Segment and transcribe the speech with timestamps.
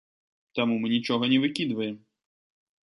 [0.59, 1.95] Таму мы нічога не выкідваем.